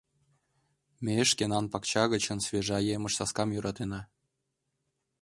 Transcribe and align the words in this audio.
—Ме 1.03 1.15
шкенан 1.29 1.65
пакча 1.71 2.03
гычын 2.13 2.39
свежа 2.45 2.79
емыж-саскам 2.95 3.49
йӧратена. 3.51 4.01